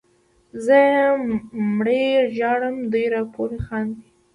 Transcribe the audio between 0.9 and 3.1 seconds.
یې مړی ژاړم دوی